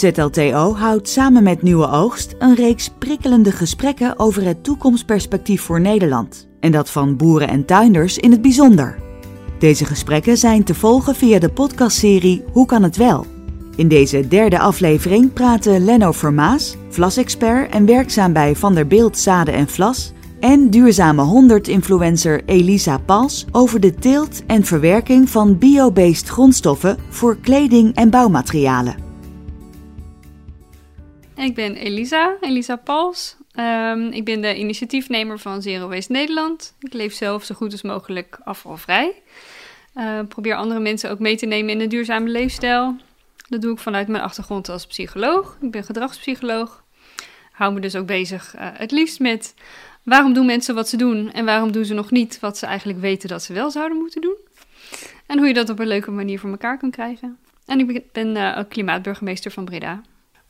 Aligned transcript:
ZLTO 0.00 0.74
houdt 0.76 1.08
samen 1.08 1.42
met 1.42 1.62
Nieuwe 1.62 1.88
Oogst 1.88 2.34
een 2.38 2.54
reeks 2.54 2.90
prikkelende 2.98 3.52
gesprekken 3.52 4.18
over 4.18 4.44
het 4.44 4.64
toekomstperspectief 4.64 5.62
voor 5.62 5.80
Nederland. 5.80 6.48
En 6.60 6.72
dat 6.72 6.90
van 6.90 7.16
boeren 7.16 7.48
en 7.48 7.64
tuinders 7.64 8.18
in 8.18 8.30
het 8.30 8.42
bijzonder. 8.42 8.98
Deze 9.58 9.84
gesprekken 9.84 10.36
zijn 10.36 10.64
te 10.64 10.74
volgen 10.74 11.14
via 11.14 11.38
de 11.38 11.48
podcastserie 11.48 12.44
Hoe 12.52 12.66
kan 12.66 12.82
het 12.82 12.96
wel? 12.96 13.26
In 13.76 13.88
deze 13.88 14.28
derde 14.28 14.58
aflevering 14.58 15.32
praten 15.32 15.84
Lenno 15.84 16.12
Vermaas, 16.12 16.76
vlasexpert 16.88 17.72
en 17.72 17.86
werkzaam 17.86 18.32
bij 18.32 18.56
Van 18.56 18.74
der 18.74 18.86
Beeld 18.86 19.18
Zaden 19.18 19.54
en 19.54 19.68
Vlas, 19.68 20.12
en 20.40 20.70
duurzame 20.70 21.58
100-influencer 21.60 22.44
Elisa 22.46 22.98
Pals 22.98 23.46
over 23.52 23.80
de 23.80 23.94
teelt 23.94 24.46
en 24.46 24.64
verwerking 24.64 25.30
van 25.30 25.58
biobased 25.58 26.28
grondstoffen 26.28 26.96
voor 27.08 27.36
kleding 27.36 27.94
en 27.94 28.10
bouwmaterialen. 28.10 29.09
Ik 31.36 31.54
ben 31.54 31.76
Elisa, 31.76 32.36
Elisa 32.40 32.76
Pals. 32.76 33.36
Ehm, 33.52 34.06
ik 34.06 34.24
ben 34.24 34.40
de 34.40 34.56
initiatiefnemer 34.56 35.38
van 35.38 35.62
Zero 35.62 35.88
Waste 35.88 36.12
Nederland. 36.12 36.74
Ik 36.80 36.92
leef 36.92 37.14
zelf 37.14 37.44
zo 37.44 37.54
goed 37.54 37.72
als 37.72 37.82
mogelijk 37.82 38.38
afvalvrij. 38.44 39.12
Uh, 39.94 40.20
probeer 40.28 40.54
andere 40.54 40.80
mensen 40.80 41.10
ook 41.10 41.18
mee 41.18 41.36
te 41.36 41.46
nemen 41.46 41.70
in 41.70 41.80
een 41.80 41.88
duurzame 41.88 42.28
leefstijl. 42.28 42.96
Dat 43.48 43.60
doe 43.60 43.72
ik 43.72 43.78
vanuit 43.78 44.08
mijn 44.08 44.22
achtergrond 44.22 44.68
als 44.68 44.86
psycholoog. 44.86 45.56
Ik 45.60 45.70
ben 45.70 45.84
gedragspsycholoog. 45.84 46.84
Hou 47.52 47.72
me 47.72 47.80
dus 47.80 47.96
ook 47.96 48.06
bezig 48.06 48.54
uh, 48.56 48.68
het 48.72 48.90
liefst 48.90 49.18
met 49.18 49.54
waarom 50.02 50.32
doen 50.32 50.46
mensen 50.46 50.74
wat 50.74 50.88
ze 50.88 50.96
doen 50.96 51.32
en 51.32 51.44
waarom 51.44 51.72
doen 51.72 51.84
ze 51.84 51.94
nog 51.94 52.10
niet 52.10 52.40
wat 52.40 52.58
ze 52.58 52.66
eigenlijk 52.66 53.00
weten 53.00 53.28
dat 53.28 53.42
ze 53.42 53.52
wel 53.52 53.70
zouden 53.70 53.98
moeten 53.98 54.20
doen. 54.20 54.36
En 55.26 55.38
hoe 55.38 55.46
je 55.46 55.54
dat 55.54 55.68
op 55.68 55.78
een 55.78 55.86
leuke 55.86 56.10
manier 56.10 56.38
voor 56.38 56.50
elkaar 56.50 56.78
kan 56.78 56.90
krijgen. 56.90 57.38
En 57.66 57.88
ik 57.88 58.12
ben 58.12 58.36
uh, 58.36 58.56
ook 58.58 58.68
klimaatburgemeester 58.68 59.50
van 59.50 59.64
Breda. 59.64 60.02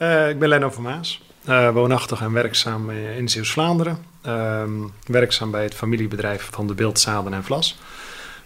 Uh, 0.02 0.28
ik 0.28 0.38
ben 0.38 0.48
Leno 0.48 0.70
Vermaas, 0.70 1.22
uh, 1.48 1.70
woonachtig 1.70 2.20
en 2.20 2.32
werkzaam 2.32 2.90
in 2.90 3.28
Zeeuws-Vlaanderen. 3.28 4.04
Ehm, 4.22 4.70
werkzaam 5.06 5.50
bij 5.50 5.62
het 5.62 5.74
familiebedrijf 5.74 6.48
van 6.52 6.66
de 6.66 6.74
Beeld 6.74 7.00
Zaden 7.00 7.32
en 7.32 7.44
Vlas 7.44 7.78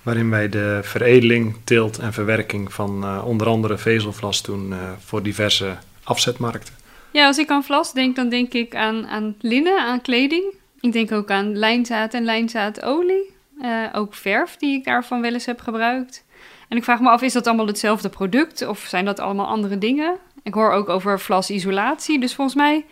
waarin 0.02 0.30
wij 0.30 0.48
de 0.48 0.80
veredeling, 0.82 1.56
teelt 1.64 1.98
en 1.98 2.12
verwerking 2.12 2.72
van 2.72 3.22
onder 3.22 3.46
andere 3.46 3.78
vezelvlas 3.78 4.42
doen 4.42 4.74
voor 5.04 5.22
diverse 5.22 5.76
afzetmarkten. 6.04 6.74
Ja, 7.10 7.26
als 7.26 7.38
ik 7.38 7.50
aan 7.50 7.64
vlas 7.64 7.92
denk, 7.92 8.16
dan 8.16 8.28
denk 8.28 8.52
ik 8.52 8.74
aan, 8.74 9.06
aan 9.06 9.34
linnen, 9.40 9.78
aan 9.78 10.00
kleding. 10.00 10.44
Ik 10.80 10.92
denk 10.92 11.12
ook 11.12 11.30
aan 11.30 11.56
lijnzaad 11.56 12.14
en 12.14 12.24
lijnzaadolie. 12.24 13.34
Ook 13.92 14.14
verf 14.14 14.56
die 14.56 14.78
ik 14.78 14.84
daarvan 14.84 15.20
wel 15.20 15.32
eens 15.32 15.46
heb 15.46 15.60
gebruikt. 15.60 16.24
En 16.68 16.76
ik 16.76 16.84
vraag 16.84 17.00
me 17.00 17.08
af, 17.08 17.22
is 17.22 17.32
dat 17.32 17.46
allemaal 17.46 17.66
hetzelfde 17.66 18.08
product 18.08 18.66
of 18.66 18.78
zijn 18.78 19.04
dat 19.04 19.20
allemaal 19.20 19.46
andere 19.46 19.78
dingen? 19.78 20.18
Ik 20.44 20.54
hoor 20.54 20.72
ook 20.72 20.88
over 20.88 21.20
vlasisolatie, 21.20 22.20
dus 22.20 22.34
volgens 22.34 22.56
mij 22.56 22.84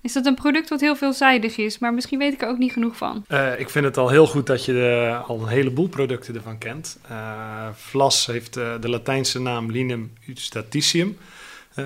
is 0.00 0.12
dat 0.12 0.26
een 0.26 0.34
product 0.34 0.68
wat 0.68 0.80
heel 0.80 0.96
veelzijdig 0.96 1.56
is, 1.56 1.78
maar 1.78 1.94
misschien 1.94 2.18
weet 2.18 2.32
ik 2.32 2.42
er 2.42 2.48
ook 2.48 2.58
niet 2.58 2.72
genoeg 2.72 2.96
van. 2.96 3.24
Uh, 3.28 3.60
ik 3.60 3.70
vind 3.70 3.84
het 3.84 3.96
al 3.96 4.08
heel 4.08 4.26
goed 4.26 4.46
dat 4.46 4.64
je 4.64 4.72
de, 4.72 5.20
al 5.26 5.40
een 5.40 5.48
heleboel 5.48 5.88
producten 5.88 6.34
ervan 6.34 6.58
kent. 6.58 6.98
Uh, 7.10 7.68
Vlas 7.74 8.26
heeft 8.26 8.54
de 8.54 8.88
Latijnse 8.88 9.40
naam 9.40 9.70
Linum 9.70 10.12
staticium, 10.34 11.18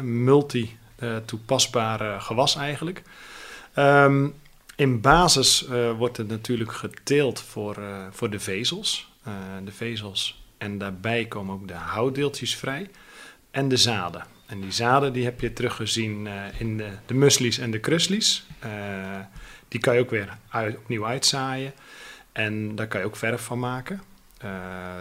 multi 0.02 0.76
toepasbaar 1.24 2.20
gewas 2.20 2.56
eigenlijk. 2.56 3.02
Um, 3.76 4.34
in 4.76 5.00
basis 5.00 5.68
wordt 5.98 6.16
het 6.16 6.28
natuurlijk 6.28 6.72
geteeld 6.72 7.40
voor, 7.40 7.76
voor 8.10 8.30
de 8.30 8.40
vezels. 8.40 9.12
de 9.64 9.72
vezels 9.72 10.44
en 10.58 10.78
daarbij 10.78 11.24
komen 11.24 11.54
ook 11.54 11.68
de 11.68 11.74
houtdeeltjes 11.74 12.56
vrij 12.56 12.90
en 13.50 13.68
de 13.68 13.76
zaden. 13.76 14.35
En 14.46 14.60
die 14.60 14.72
zaden 14.72 15.12
die 15.12 15.24
heb 15.24 15.40
je 15.40 15.52
teruggezien 15.52 16.26
uh, 16.26 16.32
in 16.58 16.76
de, 16.76 16.88
de 17.06 17.14
muslies 17.14 17.58
en 17.58 17.70
de 17.70 17.78
kruslies. 17.78 18.46
Uh, 18.64 18.70
die 19.68 19.80
kan 19.80 19.94
je 19.94 20.00
ook 20.00 20.10
weer 20.10 20.38
uit, 20.48 20.76
opnieuw 20.76 21.06
uitzaaien. 21.06 21.72
En 22.32 22.74
daar 22.74 22.88
kan 22.88 23.00
je 23.00 23.06
ook 23.06 23.16
verf 23.16 23.42
van 23.42 23.58
maken. 23.58 24.02
Uh, 24.44 24.50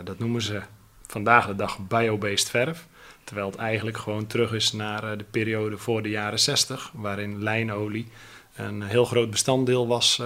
dat 0.04 0.20
noemen 0.20 0.42
ze 0.42 0.62
vandaag 1.08 1.48
de 1.48 1.56
dag 1.56 1.88
biobased 1.88 2.50
verf. 2.50 2.88
Terwijl 3.24 3.48
het 3.48 3.56
eigenlijk 3.56 3.98
gewoon 3.98 4.28
terug 4.28 4.54
is 4.54 4.72
naar 4.72 5.18
de 5.18 5.24
periode 5.24 5.78
voor 5.78 6.02
de 6.02 6.10
jaren 6.10 6.40
60, 6.40 6.92
waarin 6.94 7.44
lijnolie 7.44 8.08
een 8.56 8.82
heel 8.82 9.06
groot 9.06 9.30
bestanddeel 9.30 9.88
was 9.88 10.22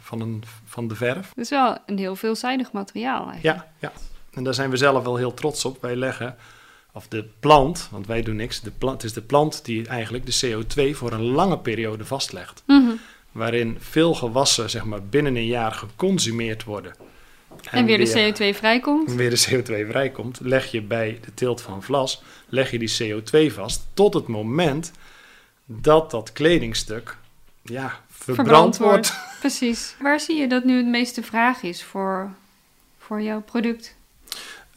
van, 0.00 0.20
een, 0.20 0.42
van 0.64 0.88
de 0.88 0.94
verf. 0.94 1.32
Dus 1.34 1.50
wel 1.50 1.78
een 1.86 1.98
heel 1.98 2.16
veelzijdig 2.16 2.72
materiaal 2.72 3.30
eigenlijk. 3.30 3.58
Ja, 3.58 3.72
ja, 3.78 3.92
en 4.30 4.44
daar 4.44 4.54
zijn 4.54 4.70
we 4.70 4.76
zelf 4.76 5.04
wel 5.04 5.16
heel 5.16 5.34
trots 5.34 5.64
op. 5.64 5.82
Wij 5.82 5.96
leggen 5.96 6.36
of 6.98 7.08
de 7.08 7.24
plant, 7.40 7.88
want 7.90 8.06
wij 8.06 8.22
doen 8.22 8.36
niks, 8.36 8.60
de 8.60 8.70
plant, 8.70 9.02
het 9.02 9.10
is 9.10 9.12
de 9.12 9.22
plant 9.22 9.64
die 9.64 9.86
eigenlijk 9.86 10.26
de 10.26 10.46
CO2 10.46 10.96
voor 10.96 11.12
een 11.12 11.22
lange 11.24 11.58
periode 11.58 12.04
vastlegt. 12.04 12.62
Mm 12.66 12.86
-hmm. 12.86 13.00
Waarin 13.32 13.76
veel 13.80 14.14
gewassen 14.14 14.70
zeg 14.70 14.84
maar, 14.84 15.02
binnen 15.02 15.36
een 15.36 15.46
jaar 15.46 15.72
geconsumeerd 15.72 16.64
worden. 16.64 16.94
En, 17.48 17.78
en 17.78 17.84
weer 17.84 17.98
de 17.98 18.32
CO2 18.32 18.56
vrijkomt. 18.56 19.14
Weer 19.14 19.30
de 19.30 19.46
CO2 19.48 19.88
vrijkomt, 19.88 20.38
leg 20.42 20.70
je 20.70 20.82
bij 20.82 21.18
de 21.24 21.34
teelt 21.34 21.60
van 21.60 21.82
vlas, 21.82 22.22
leg 22.48 22.70
je 22.70 22.78
die 22.78 22.96
CO2 23.02 23.52
vast 23.52 23.86
tot 23.94 24.14
het 24.14 24.26
moment 24.26 24.92
dat 25.64 26.10
dat 26.10 26.32
kledingstuk 26.32 27.16
ja, 27.62 28.00
verbrand, 28.08 28.46
verbrand 28.46 28.76
wordt. 28.76 29.12
wordt. 29.12 29.38
Precies. 29.40 29.94
Waar 30.00 30.20
zie 30.20 30.36
je 30.36 30.48
dat 30.48 30.64
nu 30.64 30.76
het 30.76 30.86
meeste 30.86 31.22
vraag 31.22 31.62
is 31.62 31.84
voor, 31.84 32.30
voor 32.98 33.22
jouw 33.22 33.40
product? 33.40 33.96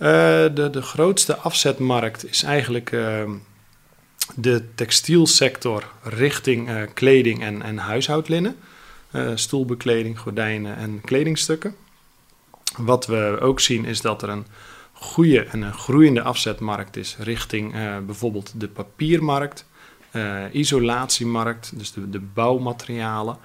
Uh, 0.01 0.07
de, 0.53 0.69
de 0.72 0.81
grootste 0.81 1.38
afzetmarkt 1.38 2.29
is 2.29 2.44
eigenlijk 2.44 2.91
uh, 2.91 3.23
de 4.35 4.73
textielsector 4.75 5.84
richting 6.03 6.69
uh, 6.69 6.81
kleding 6.94 7.41
en, 7.41 7.62
en 7.62 7.78
huishoudlinnen. 7.78 8.56
stoelbekleding, 9.35 10.19
gordijnen 10.19 10.75
en 10.75 11.01
kledingstukken. 11.01 11.75
Wat 12.78 13.06
we 13.06 13.38
ook 13.41 13.59
zien 13.59 13.85
is 13.85 14.01
dat 14.01 14.22
er 14.22 14.29
een 14.29 14.45
goede 14.94 15.44
en 15.44 15.62
een 15.62 15.73
groeiende 15.73 16.22
afzetmarkt 16.22 16.97
is 16.97 17.16
richting 17.19 17.73
bijvoorbeeld 18.06 18.53
de 18.56 18.68
papiermarkt, 18.68 19.66
isolatiemarkt, 20.51 21.72
dus 21.75 21.91
de, 21.91 22.09
de 22.09 22.19
bouwmaterialen. 22.19 23.38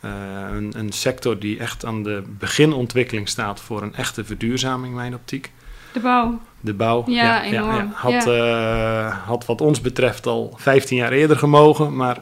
Een, 0.00 0.72
een 0.78 0.92
sector 0.92 1.38
die 1.38 1.58
echt 1.58 1.84
aan 1.84 2.02
de 2.02 2.22
beginontwikkeling 2.38 3.28
staat 3.28 3.60
voor 3.60 3.82
een 3.82 3.94
echte 3.94 4.24
verduurzaming, 4.24 4.90
in 4.90 4.96
mijn 4.96 5.14
optiek. 5.14 5.50
De 5.92 6.00
bouw. 6.00 6.40
De 6.60 6.74
bouw, 6.74 7.04
ja, 7.06 7.42
ja, 7.42 7.44
enorm. 7.44 7.90
Had, 7.94 8.26
uh, 8.26 9.26
had 9.26 9.46
wat 9.46 9.60
ons 9.60 9.80
betreft 9.80 10.26
al 10.26 10.52
15 10.56 10.96
jaar 10.96 11.12
eerder 11.12 11.36
gemogen, 11.36 11.96
maar 11.96 12.18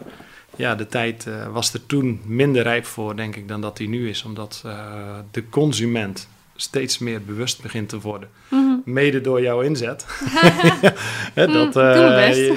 ja, 0.56 0.74
de 0.74 0.86
tijd 0.86 1.26
uh, 1.28 1.46
was 1.46 1.74
er 1.74 1.86
toen 1.86 2.20
minder 2.24 2.62
rijp 2.62 2.86
voor, 2.86 3.16
denk 3.16 3.36
ik, 3.36 3.48
dan 3.48 3.60
dat 3.60 3.76
die 3.76 3.88
nu 3.88 4.08
is. 4.08 4.22
Omdat 4.22 4.62
uh, 4.66 4.72
de 5.30 5.48
consument 5.48 6.28
steeds 6.56 6.98
meer 6.98 7.22
bewust 7.22 7.62
begint 7.62 7.88
te 7.88 8.00
worden. 8.00 8.28
Mm 8.48 8.58
-hmm. 8.58 8.82
Mede 8.84 9.20
door 9.20 9.42
jouw 9.42 9.60
inzet. 9.60 10.06
dat, 11.34 11.74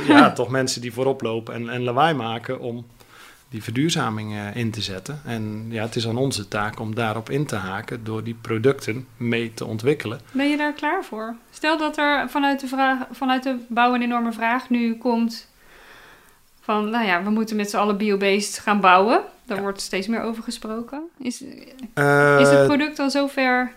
ja, 0.08 0.32
toch 0.42 0.50
mensen 0.50 0.82
die 0.82 0.94
voorop 0.94 1.22
lopen 1.22 1.54
en, 1.54 1.70
en 1.70 1.84
lawaai 1.84 2.14
maken 2.14 2.60
om 2.60 2.86
die 3.52 3.64
verduurzaming 3.64 4.34
uh, 4.34 4.56
in 4.56 4.72
te 4.72 4.82
zetten. 4.82 5.22
En 5.26 5.66
ja, 5.70 5.84
het 5.84 5.96
is 5.96 6.08
aan 6.08 6.18
onze 6.18 6.48
taak 6.48 6.80
om 6.80 6.96
daarop 6.96 7.30
in 7.30 7.46
te 7.46 7.56
haken 7.56 8.04
door 8.04 8.24
die 8.24 8.38
producten 8.42 9.08
mee 9.18 9.54
te 9.54 9.66
ontwikkelen. 9.66 10.20
Ben 10.32 10.50
je 10.50 10.58
daar 10.58 10.74
klaar 10.74 11.04
voor? 11.04 11.36
Stel 11.50 11.78
dat 11.78 11.98
er 11.98 12.30
vanuit 12.30 12.60
de, 12.60 12.68
vraag, 12.68 12.98
vanuit 13.12 13.44
de 13.44 13.56
bouw 13.68 13.94
een 13.94 14.02
enorme 14.02 14.32
vraag 14.32 14.70
nu 14.70 14.96
komt 14.96 15.48
van, 16.62 16.90
nou 16.90 17.06
ja, 17.06 17.24
we 17.24 17.30
moeten 17.30 17.56
met 17.56 17.70
z'n 17.70 17.78
allen 17.78 17.98
biobased 17.98 18.60
gaan 18.60 18.80
bouwen. 18.80 19.22
Daar 19.46 19.58
ja. 19.58 19.64
wordt 19.64 19.82
steeds 19.82 20.08
meer 20.08 20.22
over 20.22 20.44
gesproken. 20.44 21.02
Is, 21.18 21.42
uh, 21.96 22.40
is 22.40 22.50
het 22.50 22.66
product 22.66 23.00
al 23.00 23.10
zover 23.10 23.72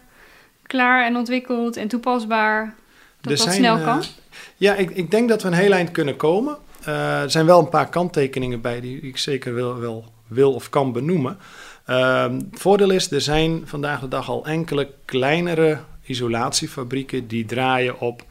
klaar 0.63 1.05
en 1.05 1.17
ontwikkeld 1.17 1.77
en 1.77 1.89
toepasbaar 1.89 2.75
dat 3.21 3.37
dat 3.37 3.41
zijn, 3.41 3.55
snel 3.55 3.79
kan? 3.79 3.99
Uh, 3.99 4.05
ja, 4.57 4.75
ik, 4.75 4.91
ik 4.91 5.11
denk 5.11 5.29
dat 5.29 5.43
we 5.43 5.49
een 5.49 5.55
heel 5.55 5.73
eind 5.73 5.91
kunnen 5.91 6.17
komen. 6.17 6.57
Uh, 6.89 7.23
er 7.23 7.31
zijn 7.31 7.47
wel 7.47 7.59
een 7.59 7.69
paar 7.69 7.89
kanttekeningen 7.89 8.61
bij 8.61 8.81
die 8.81 9.01
ik 9.01 9.17
zeker 9.17 9.55
wil, 9.55 9.79
wil, 9.79 10.05
wil 10.27 10.53
of 10.53 10.69
kan 10.69 10.93
benoemen. 10.93 11.39
Het 11.85 12.43
voordeel 12.53 12.91
is, 12.91 13.11
er 13.11 13.21
zijn 13.21 13.63
vandaag 13.65 14.01
de 14.01 14.09
dag 14.09 14.29
al 14.29 14.47
enkele 14.47 14.91
kleinere 15.05 15.79
isolatiefabrieken 16.03 17.27
die 17.27 17.45
draaien 17.45 18.01
op 18.01 18.25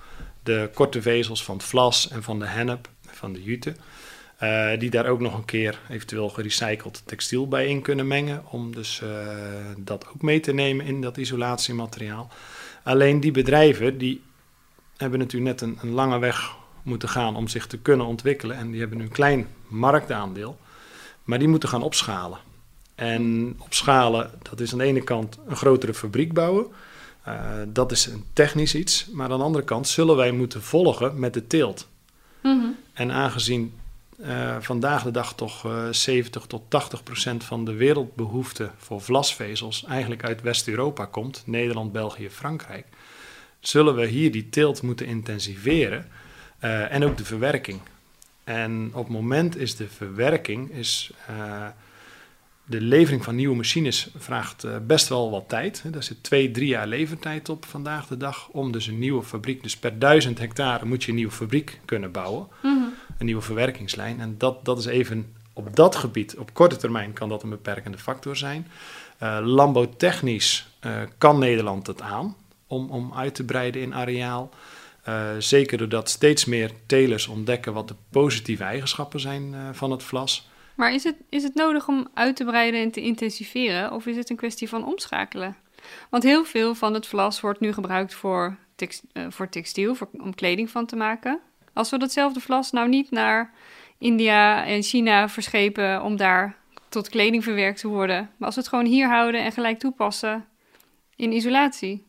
de 0.43 0.69
korte 0.73 1.01
vezels 1.01 1.43
van 1.43 1.55
het 1.55 1.65
vlas 1.65 2.09
en 2.09 2.23
van 2.23 2.39
de 2.39 2.45
hennep, 2.45 2.89
van 3.07 3.33
de 3.33 3.43
jute. 3.43 3.75
Uh, 4.43 4.79
die 4.79 4.89
daar 4.89 5.05
ook 5.05 5.19
nog 5.19 5.33
een 5.33 5.45
keer 5.45 5.79
eventueel 5.89 6.29
gerecycled 6.29 7.01
textiel 7.05 7.47
bij 7.47 7.67
in 7.67 7.81
kunnen 7.81 8.07
mengen. 8.07 8.43
Om 8.49 8.75
dus 8.75 9.01
uh, 9.03 9.09
dat 9.77 10.07
ook 10.07 10.21
mee 10.21 10.39
te 10.39 10.53
nemen 10.53 10.85
in 10.85 11.01
dat 11.01 11.17
isolatiemateriaal. 11.17 12.31
Alleen 12.83 13.19
die 13.19 13.31
bedrijven 13.31 13.97
die 13.97 14.21
hebben 14.97 15.19
natuurlijk 15.19 15.51
net 15.51 15.69
een, 15.69 15.77
een 15.81 15.93
lange 15.93 16.19
weg 16.19 16.55
moeten 16.83 17.09
gaan 17.09 17.35
om 17.35 17.47
zich 17.47 17.67
te 17.67 17.77
kunnen 17.77 18.05
ontwikkelen. 18.05 18.57
En 18.57 18.71
die 18.71 18.79
hebben 18.79 18.97
nu 18.97 19.03
een 19.03 19.11
klein 19.11 19.47
marktaandeel, 19.67 20.59
maar 21.23 21.39
die 21.39 21.47
moeten 21.47 21.69
gaan 21.69 21.83
opschalen. 21.83 22.39
En 22.95 23.55
opschalen, 23.59 24.31
dat 24.41 24.59
is 24.59 24.71
aan 24.71 24.77
de 24.77 24.83
ene 24.83 25.03
kant 25.03 25.37
een 25.47 25.55
grotere 25.55 25.93
fabriek 25.93 26.33
bouwen. 26.33 26.67
Uh, 27.27 27.51
dat 27.67 27.91
is 27.91 28.05
een 28.05 28.25
technisch 28.33 28.75
iets. 28.75 29.07
Maar 29.11 29.31
aan 29.31 29.37
de 29.37 29.43
andere 29.43 29.63
kant 29.63 29.87
zullen 29.87 30.15
wij 30.15 30.31
moeten 30.31 30.61
volgen 30.61 31.19
met 31.19 31.33
de 31.33 31.47
teelt. 31.47 31.87
Mm 32.41 32.59
-hmm. 32.59 32.75
En 32.93 33.11
aangezien 33.11 33.73
uh, 34.19 34.55
vandaag 34.59 35.03
de 35.03 35.11
dag 35.11 35.35
toch 35.35 35.65
uh, 35.65 35.87
70 35.91 36.45
tot 36.45 36.61
80 36.67 37.03
procent 37.03 37.43
van 37.43 37.65
de 37.65 37.73
wereldbehoefte 37.73 38.69
voor 38.77 39.01
vlasvezels 39.01 39.85
eigenlijk 39.85 40.23
uit 40.23 40.41
West-Europa 40.41 41.05
komt, 41.05 41.43
Nederland, 41.45 41.91
België, 41.91 42.29
Frankrijk, 42.29 42.85
zullen 43.59 43.95
we 43.95 44.05
hier 44.05 44.31
die 44.31 44.49
teelt 44.49 44.81
moeten 44.81 45.05
intensiveren 45.05 46.07
uh, 46.63 46.93
en 46.93 47.03
ook 47.03 47.17
de 47.17 47.25
verwerking. 47.25 47.79
En 48.43 48.91
op 48.93 49.03
het 49.03 49.13
moment 49.13 49.57
is 49.57 49.75
de 49.75 49.87
verwerking, 49.87 50.71
is, 50.71 51.11
uh, 51.29 51.65
de 52.65 52.81
levering 52.81 53.23
van 53.23 53.35
nieuwe 53.35 53.55
machines 53.55 54.09
vraagt 54.17 54.65
uh, 54.65 54.75
best 54.87 55.07
wel 55.07 55.31
wat 55.31 55.49
tijd. 55.49 55.83
Daar 55.91 56.03
zit 56.03 56.23
twee, 56.23 56.51
drie 56.51 56.67
jaar 56.67 56.87
levertijd 56.87 57.49
op 57.49 57.65
vandaag 57.65 58.07
de 58.07 58.17
dag 58.17 58.47
om 58.47 58.71
dus 58.71 58.87
een 58.87 58.99
nieuwe 58.99 59.23
fabriek, 59.23 59.63
dus 59.63 59.77
per 59.77 59.99
duizend 59.99 60.39
hectare 60.39 60.85
moet 60.85 61.03
je 61.03 61.09
een 61.09 61.15
nieuwe 61.15 61.31
fabriek 61.31 61.79
kunnen 61.85 62.11
bouwen. 62.11 62.47
Mm 62.61 62.77
-hmm. 62.77 62.93
Een 63.17 63.25
nieuwe 63.25 63.41
verwerkingslijn. 63.41 64.19
En 64.19 64.35
dat, 64.37 64.65
dat 64.65 64.77
is 64.79 64.85
even 64.85 65.33
op 65.53 65.75
dat 65.75 65.95
gebied, 65.95 66.37
op 66.37 66.53
korte 66.53 66.75
termijn 66.75 67.13
kan 67.13 67.29
dat 67.29 67.43
een 67.43 67.49
beperkende 67.49 67.97
factor 67.97 68.35
zijn. 68.35 68.67
Uh, 69.23 69.37
landbouwtechnisch 69.41 70.67
kan 71.17 71.39
Nederland 71.39 71.87
het 71.87 72.01
aan 72.01 72.35
om, 72.67 72.89
om 72.89 73.13
uit 73.13 73.35
te 73.35 73.43
breiden 73.43 73.81
in 73.81 73.93
areaal. 73.93 74.49
Uh, 75.07 75.29
zeker 75.37 75.77
doordat 75.77 76.09
steeds 76.09 76.45
meer 76.45 76.71
telers 76.85 77.27
ontdekken 77.27 77.73
wat 77.73 77.87
de 77.87 77.95
positieve 78.11 78.63
eigenschappen 78.63 79.19
zijn 79.19 79.53
uh, 79.53 79.69
van 79.71 79.91
het 79.91 80.03
vlas. 80.03 80.49
Maar 80.75 80.93
is 80.93 81.03
het, 81.03 81.15
is 81.29 81.43
het 81.43 81.55
nodig 81.55 81.87
om 81.87 82.07
uit 82.13 82.35
te 82.35 82.45
breiden 82.45 82.81
en 82.81 82.91
te 82.91 83.01
intensiveren, 83.01 83.91
of 83.91 84.05
is 84.05 84.15
het 84.15 84.29
een 84.29 84.35
kwestie 84.35 84.69
van 84.69 84.85
omschakelen? 84.85 85.55
Want 86.09 86.23
heel 86.23 86.45
veel 86.45 86.75
van 86.75 86.93
het 86.93 87.07
vlas 87.07 87.41
wordt 87.41 87.59
nu 87.59 87.73
gebruikt 87.73 88.13
voor, 88.13 88.57
uh, 88.77 89.25
voor 89.29 89.49
textiel, 89.49 89.95
voor, 89.95 90.09
om 90.11 90.35
kleding 90.35 90.69
van 90.69 90.85
te 90.85 90.95
maken. 90.95 91.39
Als 91.73 91.89
we 91.89 91.97
datzelfde 91.97 92.39
vlas 92.39 92.71
nou 92.71 92.89
niet 92.89 93.11
naar 93.11 93.53
India 93.97 94.65
en 94.65 94.83
China 94.83 95.29
verschepen 95.29 96.03
om 96.03 96.15
daar 96.15 96.57
tot 96.89 97.09
kleding 97.09 97.43
verwerkt 97.43 97.79
te 97.79 97.87
worden, 97.87 98.29
maar 98.37 98.45
als 98.47 98.55
we 98.55 98.61
het 98.61 98.69
gewoon 98.69 98.85
hier 98.85 99.07
houden 99.07 99.43
en 99.43 99.51
gelijk 99.51 99.79
toepassen 99.79 100.45
in 101.15 101.31
isolatie, 101.31 102.05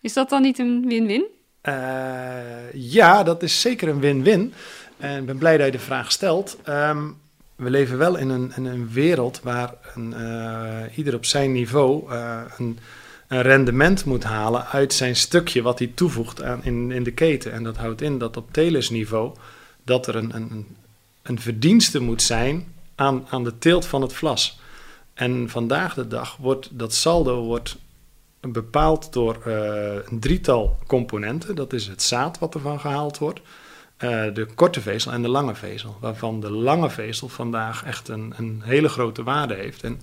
is 0.00 0.12
dat 0.12 0.28
dan 0.28 0.42
niet 0.42 0.58
een 0.58 0.88
win-win? 0.88 1.24
Uh, 1.68 2.72
ja, 2.72 3.22
dat 3.22 3.42
is 3.42 3.60
zeker 3.60 3.88
een 3.88 4.00
win-win. 4.00 4.54
En 4.96 5.18
ik 5.18 5.26
ben 5.26 5.38
blij 5.38 5.56
dat 5.56 5.66
je 5.66 5.72
de 5.72 5.78
vraag 5.78 6.12
stelt. 6.12 6.58
Um, 6.68 7.20
we 7.56 7.70
leven 7.70 7.98
wel 7.98 8.16
in 8.16 8.28
een, 8.28 8.52
een 8.56 8.90
wereld 8.90 9.40
waar 9.42 9.74
een, 9.94 10.14
uh, 10.18 10.96
ieder 10.96 11.14
op 11.14 11.24
zijn 11.24 11.52
niveau 11.52 12.12
uh, 12.12 12.40
een, 12.58 12.78
een, 13.28 13.42
rendement 13.42 14.04
moet 14.04 14.24
halen 14.24 14.66
uit 14.66 14.92
zijn 14.92 15.16
stukje 15.16 15.62
wat 15.62 15.78
hij 15.78 15.92
toevoegt 15.94 16.42
aan, 16.42 16.64
in, 16.64 16.90
in 16.90 17.02
de 17.02 17.12
keten. 17.12 17.52
En 17.52 17.62
dat 17.62 17.76
houdt 17.76 18.02
in 18.02 18.18
dat 18.18 18.36
op 18.36 18.52
telersniveau 18.52 19.36
dat 19.84 20.06
er 20.06 20.16
een, 20.16 20.34
een, 20.34 20.76
een 21.22 21.40
verdienste 21.40 22.00
moet 22.00 22.22
zijn 22.22 22.72
aan, 22.94 23.26
aan 23.28 23.44
de 23.44 23.58
teelt 23.58 23.86
van 23.86 24.02
het 24.02 24.12
vlas. 24.12 24.60
En 25.14 25.48
vandaag 25.48 25.94
de 25.94 26.08
dag 26.08 26.36
wordt 26.36 26.68
dat 26.70 26.94
saldo 26.94 27.42
wordt 27.42 27.76
bepaald 28.50 29.12
door 29.12 29.38
uh, 29.46 29.54
een 30.04 30.20
drietal 30.20 30.78
componenten. 30.86 31.54
Dat 31.54 31.72
is 31.72 31.86
het 31.86 32.02
zaad 32.02 32.38
wat 32.38 32.54
ervan 32.54 32.80
gehaald 32.80 33.18
wordt, 33.18 33.40
uh, 33.40 34.34
de 34.34 34.46
korte 34.54 34.80
vezel 34.80 35.12
en 35.12 35.22
de 35.22 35.28
lange 35.28 35.54
vezel. 35.54 35.96
Waarvan 36.00 36.40
de 36.40 36.50
lange 36.50 36.90
vezel 36.90 37.28
vandaag 37.28 37.84
echt 37.84 38.08
een, 38.08 38.34
een 38.36 38.60
hele 38.64 38.88
grote 38.88 39.22
waarde 39.22 39.54
heeft. 39.54 39.82
En 39.82 40.00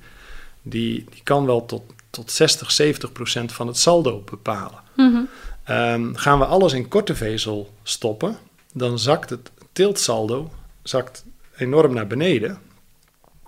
die, 0.61 1.05
die 1.09 1.23
kan 1.23 1.45
wel 1.45 1.65
tot, 1.65 1.83
tot 2.09 2.31
60, 2.31 2.71
70 2.71 3.11
procent 3.11 3.51
van 3.51 3.67
het 3.67 3.77
saldo 3.77 4.23
bepalen. 4.25 4.79
Mm-hmm. 4.95 5.29
Um, 5.69 6.15
gaan 6.15 6.39
we 6.39 6.45
alles 6.45 6.73
in 6.73 6.87
korte 6.87 7.15
vezel 7.15 7.73
stoppen, 7.83 8.37
dan 8.73 8.99
zakt 8.99 9.29
het 9.29 9.51
teeltsaldo 9.71 10.51
zakt 10.83 11.25
enorm 11.57 11.93
naar 11.93 12.07
beneden. 12.07 12.59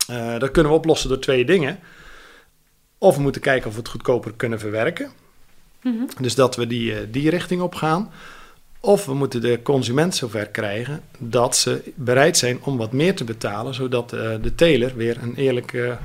Uh, 0.10 0.40
dat 0.40 0.52
kunnen 0.52 0.72
we 0.72 0.78
oplossen 0.78 1.10
door 1.10 1.20
twee 1.20 1.46
dingen. 1.46 1.80
Of 3.04 3.16
we 3.16 3.22
moeten 3.22 3.42
kijken 3.42 3.68
of 3.68 3.74
we 3.74 3.80
het 3.80 3.90
goedkoper 3.90 4.34
kunnen 4.34 4.60
verwerken. 4.60 5.12
Mm-hmm. 5.82 6.08
Dus 6.20 6.36
dat 6.36 6.56
we 6.56 6.68
die, 6.68 7.10
die 7.10 7.30
richting 7.30 7.62
op 7.62 7.76
gaan. 7.76 8.12
Of 8.80 9.06
we 9.06 9.14
moeten 9.14 9.42
de 9.42 9.60
consument 9.64 10.16
zover 10.16 10.48
krijgen 10.48 11.04
dat 11.18 11.56
ze 11.56 11.92
bereid 11.96 12.38
zijn 12.38 12.64
om 12.64 12.78
wat 12.78 12.92
meer 12.92 13.16
te 13.16 13.24
betalen, 13.24 13.74
zodat 13.74 14.14
uh, 14.14 14.20
de 14.42 14.56
teler 14.56 14.96
weer 14.96 15.18
een 15.22 15.36
eerlijke 15.36 15.98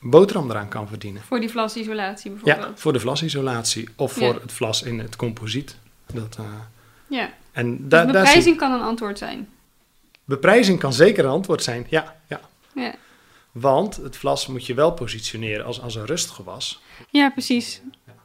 boterham 0.00 0.50
eraan 0.50 0.68
kan 0.68 0.88
verdienen. 0.88 1.22
Voor 1.22 1.40
die 1.40 1.50
vlasisolatie 1.50 2.30
bijvoorbeeld? 2.30 2.66
Ja, 2.66 2.76
voor 2.76 2.92
de 2.92 3.00
vlasisolatie 3.00 3.88
of 3.96 4.12
voor 4.12 4.34
ja. 4.34 4.40
het 4.40 4.52
vlas 4.52 4.82
in 4.82 4.98
het 4.98 5.16
composiet. 5.16 5.76
Dat, 6.12 6.36
uh, 6.40 6.46
ja, 7.06 7.30
en 7.52 7.88
da- 7.88 8.04
dus 8.04 8.12
beprijzing 8.12 8.56
kan 8.56 8.72
een 8.72 8.82
antwoord 8.82 9.18
zijn? 9.18 9.48
Beprijzing 10.24 10.78
kan 10.78 10.92
zeker 10.92 11.24
een 11.24 11.30
antwoord 11.30 11.62
zijn, 11.62 11.86
ja. 11.88 12.16
ja. 12.26 12.40
ja. 12.74 12.94
Want 13.52 13.96
het 13.96 14.16
vlas 14.16 14.46
moet 14.46 14.66
je 14.66 14.74
wel 14.74 14.92
positioneren 14.92 15.64
als, 15.64 15.80
als 15.80 15.94
een 15.94 16.06
rustgewas. 16.06 16.82
Ja, 17.10 17.30
precies. 17.30 17.80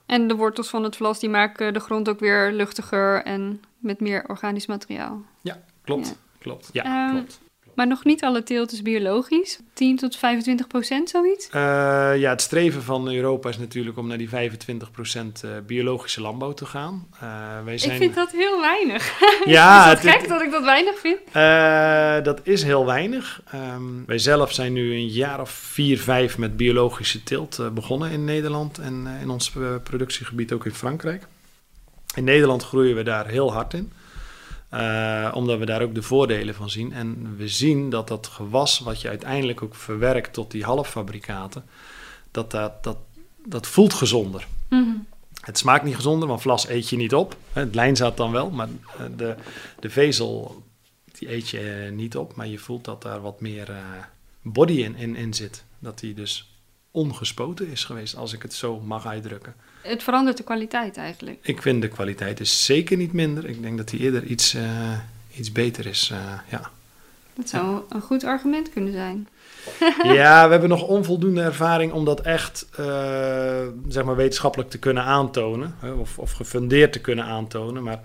En 0.06 0.28
de 0.28 0.36
wortels 0.36 0.70
van 0.70 0.84
het 0.84 0.96
vlas 0.96 1.20
die 1.20 1.30
maken 1.30 1.74
de 1.74 1.80
grond 1.80 2.10
ook 2.10 2.20
weer 2.20 2.52
luchtiger 2.52 3.24
en 3.24 3.64
met 3.78 4.00
meer 4.00 4.24
organisch 4.28 4.66
materiaal. 4.66 5.22
Ja, 5.42 5.64
klopt. 5.84 6.08
Ja. 6.08 6.14
Klopt. 6.40 6.70
Ja, 6.72 7.08
um, 7.08 7.16
klopt. 7.16 7.40
Maar 7.76 7.88
nog 7.88 8.04
niet 8.04 8.24
alle 8.24 8.44
teelt 8.44 8.72
is 8.72 8.82
biologisch. 8.82 9.60
10 9.74 9.98
tot 9.98 10.16
25 10.16 10.68
procent, 10.68 11.10
zoiets? 11.10 11.48
Uh, 11.48 11.62
ja, 12.18 12.30
het 12.30 12.42
streven 12.42 12.84
van 12.84 13.12
Europa 13.12 13.50
is 13.50 13.58
natuurlijk 13.58 13.98
om 13.98 14.08
naar 14.08 14.18
die 14.18 14.30
25 14.30 14.92
procent 14.92 15.42
uh, 15.46 15.52
biologische 15.68 16.22
landbouw 16.22 16.54
te 16.54 16.66
gaan. 16.66 17.08
Uh, 17.14 17.20
wij 17.66 17.78
zijn... 17.78 17.92
Ik 17.92 17.98
vind 17.98 18.16
dat 18.16 18.32
heel 18.32 18.62
weinig. 18.62 19.04
Ja, 19.46 19.86
is 19.86 19.90
het 20.02 20.12
gek 20.12 20.28
dat 20.28 20.42
ik 20.42 20.52
dat 20.52 20.64
weinig 20.64 21.00
vind? 21.00 21.20
dat 22.26 22.40
is 22.44 22.64
heel 22.64 22.86
weinig. 22.86 23.42
Um, 23.56 24.04
wij 24.06 24.18
zelf 24.18 24.52
zijn 24.54 24.74
nu 24.74 24.94
een 24.94 25.08
jaar 25.08 25.42
of 25.42 25.50
vier, 25.50 26.00
vijf 26.00 26.38
met 26.38 26.58
biologische 26.58 27.24
teelt 27.24 27.70
begonnen 27.74 28.12
in 28.12 28.24
Nederland 28.24 28.78
en 28.78 29.08
in 29.22 29.30
ons 29.30 29.52
productiegebied 29.84 30.52
ook 30.52 30.66
in 30.66 30.74
Frankrijk. 30.74 31.28
In 32.16 32.24
Nederland 32.24 32.64
groeien 32.64 32.96
we 32.96 33.04
daar 33.04 33.28
heel 33.28 33.54
hard 33.54 33.74
in. 33.74 33.92
Uh, 34.74 35.32
omdat 35.34 35.60
we 35.60 35.66
daar 35.66 35.82
ook 35.82 35.96
de 35.96 36.02
voordelen 36.02 36.56
van 36.56 36.70
zien. 36.70 36.94
En 36.94 37.36
we 37.38 37.48
zien 37.48 37.90
dat 37.90 38.08
dat 38.08 38.28
gewas 38.28 38.80
wat 38.80 39.02
je 39.02 39.10
uiteindelijk 39.10 39.62
ook 39.62 39.76
verwerkt 39.76 40.34
tot 40.34 40.52
die 40.52 40.64
halffabrikaten, 40.64 41.66
dat, 42.32 42.52
dat, 42.52 42.84
dat, 42.84 42.98
dat 43.46 43.68
voelt 43.68 43.94
gezonder. 43.94 44.48
Mm-hmm. 44.70 45.08
Het 45.42 45.58
smaakt 45.58 45.84
niet 45.84 45.96
gezonder, 45.96 46.28
want 46.28 46.42
vlas 46.42 46.68
eet 46.68 46.90
je 46.90 46.96
niet 46.96 47.14
op. 47.14 47.38
Het 47.54 47.76
lijnzaad 47.76 48.18
dan 48.18 48.32
wel, 48.32 48.50
maar 48.50 48.68
de, 49.16 49.36
de 49.80 49.90
vezel 49.90 50.64
die 51.12 51.32
eet 51.34 51.50
je 51.50 51.90
niet 51.94 52.18
op. 52.18 52.36
Maar 52.36 52.48
je 52.48 52.60
voelt 52.60 52.86
dat 52.86 53.02
daar 53.02 53.22
wat 53.22 53.42
meer 53.42 53.70
uh, 53.70 53.76
body 54.42 54.74
in, 54.74 54.96
in, 54.96 55.16
in 55.16 55.34
zit. 55.34 55.64
Dat 55.80 56.00
die 56.00 56.14
dus 56.14 56.55
ongespoten 56.96 57.72
is 57.72 57.84
geweest, 57.84 58.16
als 58.16 58.34
ik 58.34 58.42
het 58.42 58.54
zo 58.54 58.80
mag 58.80 59.08
uitdrukken. 59.08 59.56
Het 59.82 60.04
verandert 60.04 60.38
de 60.38 60.44
kwaliteit 60.44 60.98
eigenlijk. 60.98 61.38
Ik 61.42 61.62
vind 61.62 61.82
de 61.82 61.88
kwaliteit 61.88 62.40
is 62.40 62.66
zeker 62.66 62.98
niet 62.98 63.14
minder. 63.14 63.46
Ik 63.46 63.62
denk 63.62 63.78
dat 63.78 63.90
die 63.90 64.00
eerder 64.00 64.24
iets, 64.24 64.56
uh, 64.56 64.64
iets 65.36 65.52
beter 65.52 65.86
is. 65.86 66.10
Uh, 66.12 66.18
ja. 66.50 66.70
Dat 67.34 67.50
zou 67.50 67.66
ja. 67.66 67.82
een 67.90 68.02
goed 68.02 68.24
argument 68.24 68.70
kunnen 68.70 68.92
zijn. 68.94 69.28
ja, 70.20 70.46
we 70.46 70.52
hebben 70.52 70.70
nog 70.70 70.88
onvoldoende 70.88 71.42
ervaring 71.42 71.92
om 71.92 72.06
dat 72.06 72.22
echt 72.22 72.68
uh, 72.80 72.86
zeg 73.88 74.04
maar 74.04 74.16
wetenschappelijk 74.16 74.70
te 74.70 74.80
kunnen 74.80 75.04
aantonen. 75.04 75.76
Hè, 75.80 75.92
of, 75.92 76.20
of 76.20 76.32
gefundeerd 76.32 76.94
te 76.94 77.00
kunnen 77.00 77.26
aantonen. 77.26 77.84
Maar 77.84 78.00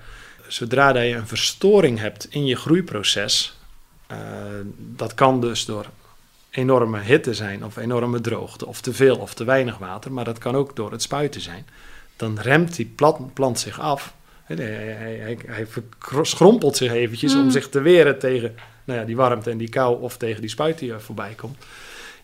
zodra 0.49 0.93
dat 0.93 1.03
je 1.03 1.15
een 1.15 1.27
verstoring 1.27 1.99
hebt 1.99 2.27
in 2.31 2.47
je 2.47 2.57
groeiproces, 2.57 3.59
dat 4.77 5.15
kan 5.15 5.41
dus 5.41 5.65
door 5.65 5.87
enorme 6.51 6.99
hitte 6.99 7.35
zijn 7.35 7.65
of 7.65 7.77
enorme 7.77 8.21
droogte 8.21 8.67
of 8.67 8.81
te 8.81 8.93
veel 8.93 9.17
of 9.17 9.35
te 9.35 9.45
weinig 9.45 9.79
water, 9.79 10.13
maar 10.13 10.25
dat 10.25 10.39
kan 10.39 10.55
ook 10.55 10.77
door 10.77 10.93
het 10.93 11.03
spuiten 11.03 11.41
zijn. 11.41 11.67
Dan 12.17 12.39
remt 12.39 12.77
die 12.77 12.93
plant, 12.95 13.35
plant 13.35 13.59
zich 13.59 13.81
af. 13.81 14.15
Hij, 14.45 14.57
hij, 14.57 15.39
hij, 15.47 15.67
schrompelt 16.23 16.77
zich 16.77 16.93
eventjes 16.93 17.35
mm. 17.35 17.41
om 17.41 17.51
zich 17.51 17.69
te 17.69 17.81
weren 17.81 18.19
tegen 18.19 18.55
nou 18.85 19.01
ja, 19.01 19.05
die 19.05 19.17
warmte 19.17 19.51
en 19.51 19.59
die 19.59 19.69
kou 19.69 20.01
of 20.01 20.17
tegen 20.17 20.41
die 20.41 20.51
spuit 20.51 20.79
die 20.79 20.93
er 20.93 21.01
voorbij 21.01 21.35
komt. 21.37 21.65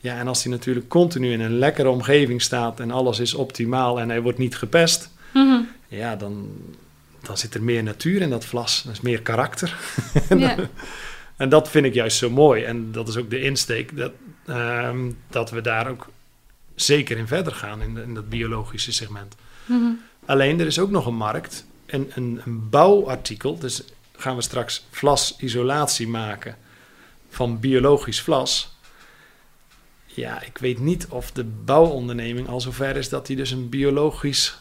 Ja, 0.01 0.19
en 0.19 0.29
als 0.29 0.43
hij 0.43 0.53
natuurlijk 0.53 0.89
continu 0.89 1.33
in 1.33 1.41
een 1.41 1.59
lekkere 1.59 1.89
omgeving 1.89 2.43
staat 2.43 2.81
en 2.81 2.91
alles 2.91 3.19
is 3.19 3.35
optimaal 3.35 4.01
en 4.01 4.09
hij 4.09 4.23
wordt 4.23 4.39
niet 4.39 4.57
gepest, 4.57 5.11
mm-hmm. 5.33 5.69
ja, 5.89 6.17
dan, 6.17 6.49
dan 7.23 7.39
zit 7.39 7.55
er 7.55 7.63
meer 7.63 7.83
natuur 7.83 8.21
in 8.23 8.31
dat 8.31 8.45
vlas. 8.45 8.85
Er 8.85 8.91
is 8.91 9.01
meer 9.01 9.23
karakter. 9.23 9.77
Yeah. 10.29 10.59
En 11.37 11.49
dat 11.49 11.71
vind 11.71 11.87
ik 11.87 11.95
juist 11.95 12.19
zo 12.19 12.31
mooi. 12.31 12.65
En 12.65 12.93
dat 12.93 13.09
is 13.09 13.17
ook 13.17 13.31
de 13.31 13.41
insteek 13.41 13.97
dat, 13.97 14.13
uh, 14.47 14.95
dat 15.31 15.51
we 15.51 15.61
daar 15.61 15.89
ook 15.89 16.09
zeker 16.75 17.17
in 17.17 17.27
verder 17.27 17.55
gaan 17.55 17.83
in, 17.83 17.95
de, 17.95 18.03
in 18.03 18.15
dat 18.15 18.29
biologische 18.29 18.93
segment. 18.93 19.35
Mm-hmm. 19.67 20.01
Alleen 20.27 20.61
er 20.61 20.67
is 20.67 20.79
ook 20.79 20.91
nog 20.91 21.07
een 21.07 21.17
markt, 21.17 21.67
een, 21.87 22.11
een, 22.15 22.41
een 22.45 22.69
bouwartikel. 22.69 23.59
Dus 23.59 23.83
gaan 24.17 24.37
we 24.37 24.43
straks 24.43 24.87
vlasisolatie 24.91 26.09
maken 26.09 26.57
van 27.29 27.61
biologisch 27.61 28.21
vlas. 28.21 28.77
Ja, 30.07 30.43
ik 30.43 30.59
weet 30.59 30.79
niet 30.79 31.07
of 31.07 31.33
de 31.33 31.45
bouwonderneming 31.45 32.49
al 32.49 32.61
zover 32.61 32.97
is 32.97 33.09
dat 33.09 33.27
hij 33.27 33.37
dus 33.37 33.51
een 33.51 33.69
biologisch 33.69 34.59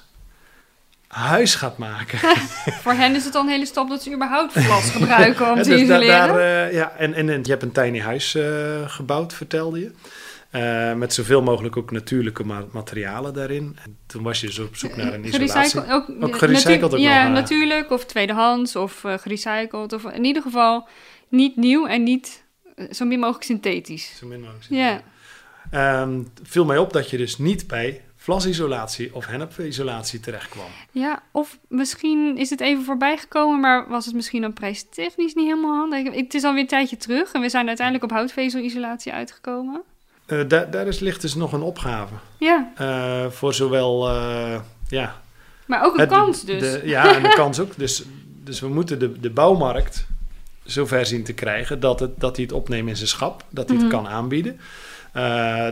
huis 1.16 1.56
gaat 1.56 1.78
maken. 1.78 2.20
Voor 2.84 2.94
hen 2.94 3.16
is 3.16 3.24
het 3.24 3.34
dan 3.34 3.46
een 3.46 3.52
hele 3.52 3.66
stap 3.66 3.90
dat 3.90 4.04
ze 4.04 4.14
überhaupt 4.14 4.54
vlas 4.54 4.90
gebruiken 4.90 5.52
om 5.52 5.62
te 5.62 5.70
dus 5.70 5.82
isoleren. 5.82 6.08
daar, 6.08 6.68
eh, 6.68 6.74
ja, 6.74 6.92
en, 6.98 7.14
en, 7.14 7.30
en 7.30 7.40
je 7.44 7.50
hebt 7.50 7.64
een 7.64 7.72
tiny 7.72 8.00
huis 8.00 8.36
eh, 8.36 8.44
gebouwd, 8.90 9.34
vertelde 9.34 9.80
je. 9.80 9.92
Eh, 10.50 10.94
met 10.94 11.14
zoveel 11.14 11.42
mogelijk 11.42 11.78
ook 11.78 11.92
natuurlijke 11.92 12.44
ma- 12.44 12.66
materialen 12.72 13.34
daarin. 13.34 13.78
En 13.84 13.98
toen 14.06 14.24
was 14.24 14.42
je 14.42 14.48
dus 14.48 14.60
op 14.60 14.76
zoek 14.76 14.96
naar 14.96 15.14
een 15.14 15.26
isolatie. 15.26 15.92
Ook, 15.92 16.06
Ook 16.20 16.38
gerecycled 16.38 16.94
ook 16.94 17.00
Ja, 17.00 17.24
nog, 17.24 17.34
natuurlijk. 17.34 17.92
Of 17.92 18.06
tweedehands 18.06 18.76
of 18.76 19.04
gerecycled. 19.06 19.94
Of 19.94 20.04
in 20.04 20.24
ieder 20.26 20.42
geval 20.42 20.88
niet 21.30 21.56
nieuw 21.56 21.88
en 21.88 22.04
niet 22.04 22.44
zo 22.92 23.06
min 23.06 23.20
mogelijk 23.20 23.44
synthetisch. 23.46 24.16
Zo 24.20 24.28
min 24.28 24.40
mogelijk. 24.40 24.66
Ja, 24.70 25.02
Ehm, 25.72 26.22
viel 26.44 26.66
mij 26.66 26.78
op 26.78 26.94
dat 26.94 27.10
je 27.10 27.18
dus 27.18 27.38
niet 27.38 27.68
bij 27.68 28.02
vlasisolatie 28.26 29.16
of 29.16 29.26
hennepisolatie 29.26 30.20
terecht 30.20 30.50
kwam. 30.50 30.66
ja, 30.92 31.22
of 31.32 31.58
misschien 31.68 32.38
is 32.38 32.50
het 32.50 32.60
even 32.62 32.84
voorbij 32.84 33.18
gekomen, 33.18 33.60
maar 33.60 33.88
was 33.88 34.06
het 34.06 34.16
misschien 34.16 34.42
dan 34.42 34.54
prijstechnisch 34.54 35.34
niet 35.34 35.46
helemaal 35.46 35.76
handig. 35.76 36.14
Het 36.16 36.34
is 36.34 36.44
alweer 36.44 36.62
een 36.62 36.68
tijdje 36.68 36.98
terug 36.98 37.32
en 37.32 37.42
we 37.42 37.50
zijn 37.50 37.68
uiteindelijk 37.68 38.06
op 38.12 38.12
houtvezelisolatie 38.18 39.12
uitgekomen. 39.14 39.82
Eh, 40.26 40.40
daar, 40.48 40.72
daar 40.72 40.88
is, 40.88 41.00
ligt 41.00 41.22
dus 41.22 41.36
nog 41.36 41.52
een 41.54 41.62
opgave. 41.62 42.14
Ja, 42.40 42.72
Eh, 42.76 43.26
voor 43.32 43.54
zowel, 43.54 44.10
eh, 44.10 44.60
ja... 44.88 45.22
maar 45.66 45.84
ook 45.86 45.94
een 45.94 46.00
het- 46.00 46.10
kans 46.10 46.44
dus. 46.44 46.62
de- 46.62 46.82
ja, 46.84 47.16
en 47.16 47.24
de 47.24 47.34
kans 47.36 47.60
ook. 47.60 47.72
Dus, 47.78 48.04
dus 48.44 48.60
we 48.60 48.68
moeten 48.68 49.00
de, 49.00 49.20
de 49.20 49.30
bouwmarkt 49.30 50.06
zover 50.64 51.06
zien 51.06 51.24
te 51.24 51.34
krijgen 51.34 51.80
dat, 51.80 52.00
het, 52.00 52.20
dat 52.20 52.36
hij 52.36 52.46
het 52.46 52.54
opneemt 52.54 52.90
in 52.90 52.96
zijn 52.96 53.08
schap. 53.10 53.44
Dat 53.50 53.68
hij 53.70 53.78
het 53.78 53.86
Mhm. 53.88 53.96
kan 53.96 54.08
aanbieden. 54.08 54.60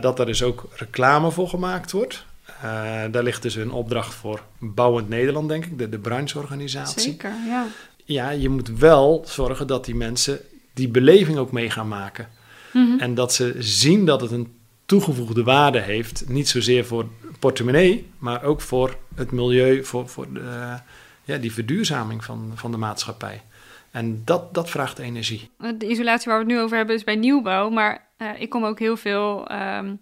Dat 0.00 0.18
er 0.18 0.26
dus 0.26 0.42
ook 0.42 0.64
reclame 0.76 1.30
voor 1.30 1.48
gemaakt 1.48 1.92
wordt. 1.92 2.24
Eh, 2.64 3.02
daar 3.10 3.22
ligt 3.22 3.42
dus 3.42 3.54
een 3.54 3.70
opdracht 3.70 4.14
voor 4.14 4.42
Bouwend 4.58 5.08
Nederland, 5.08 5.48
denk 5.48 5.64
ik, 5.64 5.78
de, 5.78 5.88
de 5.88 5.98
brancheorganisatie. 5.98 7.02
Zeker, 7.02 7.32
ja. 7.46 7.66
Ja, 8.04 8.30
je 8.30 8.48
moet 8.48 8.68
wel 8.68 9.24
zorgen 9.26 9.66
dat 9.66 9.84
die 9.84 9.94
mensen 9.94 10.40
die 10.74 10.88
beleving 10.88 11.38
ook 11.38 11.52
mee 11.52 11.70
gaan 11.70 11.88
maken. 11.88 12.28
Mhm. 12.72 12.98
En 12.98 13.14
dat 13.14 13.34
ze 13.34 13.54
zien 13.58 14.06
dat 14.06 14.20
het 14.20 14.30
een 14.30 14.54
toegevoegde 14.86 15.42
waarde 15.42 15.80
heeft. 15.80 16.28
Niet 16.28 16.48
zozeer 16.48 16.84
voor 16.84 17.06
portemonnee, 17.38 18.10
maar 18.18 18.42
ook 18.42 18.60
voor 18.60 18.96
het 19.14 19.30
milieu, 19.30 19.84
voor, 19.84 20.08
voor 20.08 20.32
de, 20.32 20.78
ja, 21.24 21.36
die 21.36 21.52
verduurzaming 21.52 22.24
van, 22.24 22.52
van 22.54 22.70
de 22.70 22.76
maatschappij. 22.76 23.42
En 23.90 24.22
dat, 24.24 24.54
dat 24.54 24.70
vraagt 24.70 24.98
energie. 24.98 25.50
De 25.78 25.88
isolatie 25.88 26.30
waar 26.30 26.38
we 26.38 26.44
het 26.44 26.54
nu 26.54 26.60
over 26.60 26.76
hebben 26.76 26.94
is 26.94 27.04
bij 27.04 27.16
nieuwbouw, 27.16 27.70
maar 27.70 28.08
eh, 28.16 28.28
ik 28.38 28.50
kom 28.50 28.64
ook 28.64 28.78
heel 28.78 28.96
veel 28.96 29.46
ehm 29.46 29.94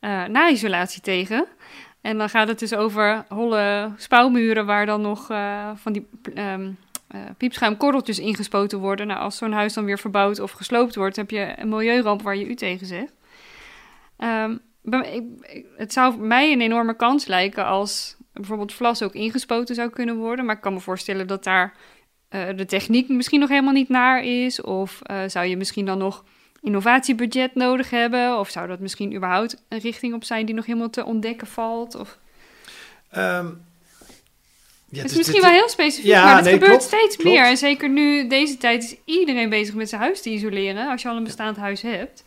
eh, 0.00 0.24
na-isolatie 0.24 1.00
tegen. 1.00 1.46
En 2.06 2.18
dan 2.18 2.28
gaat 2.28 2.48
het 2.48 2.58
dus 2.58 2.74
over 2.74 3.24
holle 3.28 3.92
spouwmuren 3.96 4.66
waar 4.66 4.86
dan 4.86 5.00
nog 5.00 5.30
eh, 5.30 5.70
van 5.74 5.92
die 5.92 6.06
ehm 6.34 6.70
eh, 7.06 7.20
piepschuimkorreltjes 7.36 8.18
ingespoten 8.18 8.78
worden. 8.78 9.06
Nou, 9.06 9.20
als 9.20 9.36
zo'n 9.36 9.52
huis 9.52 9.74
dan 9.74 9.84
weer 9.84 9.98
verbouwd 9.98 10.40
of 10.40 10.50
gesloopt 10.50 10.94
wordt, 10.94 11.16
heb 11.16 11.30
je 11.30 11.52
een 11.56 11.68
milieuramp 11.68 12.22
waar 12.22 12.36
je 12.36 12.46
u 12.46 12.54
tegen 12.54 12.86
zegt. 12.86 13.12
Ehm, 14.16 14.56
het 15.76 15.92
zou 15.92 16.18
mij 16.18 16.52
een 16.52 16.60
enorme 16.60 16.96
kans 16.96 17.26
lijken 17.26 17.66
als 17.66 18.16
bijvoorbeeld 18.32 18.72
vlas 18.72 19.02
ook 19.02 19.14
ingespoten 19.14 19.74
zou 19.74 19.90
kunnen 19.90 20.16
worden. 20.16 20.44
Maar 20.44 20.54
ik 20.54 20.60
kan 20.60 20.72
me 20.72 20.80
voorstellen 20.80 21.26
dat 21.26 21.44
daar 21.44 21.74
eh, 22.28 22.56
de 22.56 22.64
techniek 22.64 23.08
misschien 23.08 23.40
nog 23.40 23.48
helemaal 23.48 23.72
niet 23.72 23.88
naar 23.88 24.24
is? 24.24 24.60
Of 24.60 25.00
zou 25.26 25.46
je 25.46 25.56
misschien 25.56 25.86
dan 25.86 25.98
nog 25.98 26.24
innovatiebudget 26.66 27.54
nodig 27.54 27.90
hebben? 27.90 28.38
Of 28.38 28.48
zou 28.50 28.68
dat 28.68 28.78
misschien 28.80 29.14
überhaupt 29.14 29.56
een 29.68 29.78
richting 29.78 30.14
op 30.14 30.24
zijn 30.24 30.46
die 30.46 30.54
nog 30.54 30.66
helemaal 30.66 30.90
te 30.90 31.04
ontdekken 31.04 31.46
valt? 31.46 31.94
Of... 31.94 32.18
Ehm, 33.10 33.46
ja, 34.88 35.02
het 35.02 35.04
is 35.04 35.16
dus 35.16 35.16
misschien 35.16 35.40
dit- 35.40 35.50
wel 35.50 35.58
heel 35.60 35.68
specifiek, 35.68 36.06
Ja, 36.10 36.24
maar 36.24 36.34
het 36.34 36.44
nee, 36.44 36.52
gebeurt 36.52 36.70
klopt, 36.70 36.86
steeds 36.86 37.16
klopt. 37.16 37.30
meer. 37.30 37.46
En 37.46 37.56
zeker 37.56 37.88
nu, 37.88 38.28
deze 38.28 38.56
tijd, 38.56 38.82
is 38.84 38.96
iedereen 39.04 39.48
bezig 39.48 39.74
met 39.74 39.88
zijn 39.88 40.00
huis 40.00 40.22
te 40.22 40.30
isoleren. 40.30 40.90
Als 40.90 41.02
je 41.02 41.08
al 41.08 41.16
een 41.16 41.24
bestaand 41.24 41.56
huis 41.56 41.82
hebt. 41.82 42.24